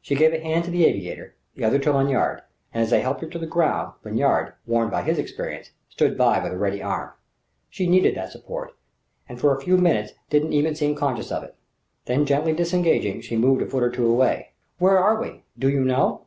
She 0.00 0.14
gave 0.14 0.32
a 0.32 0.40
hand 0.40 0.64
to 0.64 0.70
the 0.70 0.86
aviator, 0.86 1.34
the 1.54 1.62
other 1.62 1.78
to 1.80 1.92
Lanyard, 1.92 2.40
and 2.72 2.82
as 2.82 2.88
they 2.88 3.02
helped 3.02 3.20
her 3.20 3.26
to 3.26 3.38
the 3.38 3.46
ground, 3.46 3.92
Lanyard, 4.04 4.54
warned 4.64 4.90
by 4.90 5.02
his 5.02 5.18
experience, 5.18 5.72
stood 5.90 6.16
by 6.16 6.42
with 6.42 6.50
a 6.52 6.56
ready 6.56 6.82
arm. 6.82 7.10
She 7.68 7.86
needed 7.86 8.14
that 8.14 8.32
support, 8.32 8.72
and 9.28 9.38
for 9.38 9.54
a 9.54 9.60
few 9.60 9.76
minutes 9.76 10.14
didn't 10.30 10.52
seem 10.52 10.66
even 10.66 10.94
conscious 10.94 11.30
of 11.30 11.42
it. 11.42 11.56
Then 12.06 12.24
gently 12.24 12.54
disengaging, 12.54 13.20
she 13.20 13.36
moved 13.36 13.60
a 13.60 13.66
foot 13.66 13.82
or 13.82 13.90
two 13.90 14.06
away. 14.10 14.52
"Where 14.78 14.98
are 14.98 15.20
we 15.20 15.44
do 15.58 15.68
you 15.68 15.84
know?" 15.84 16.24